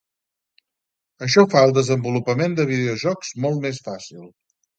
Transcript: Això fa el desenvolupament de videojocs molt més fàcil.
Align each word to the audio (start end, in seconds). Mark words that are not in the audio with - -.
Això 1.27 1.43
fa 1.51 1.61
el 1.67 1.73
desenvolupament 1.75 2.57
de 2.61 2.67
videojocs 2.73 3.31
molt 3.47 3.63
més 3.69 3.83
fàcil. 3.91 4.27